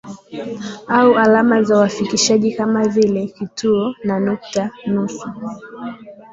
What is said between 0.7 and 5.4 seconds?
au alama za uakifishaji kama vile kituo na nukta-nusu